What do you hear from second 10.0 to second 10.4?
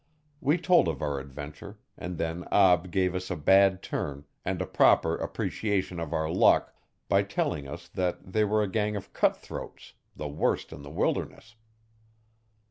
the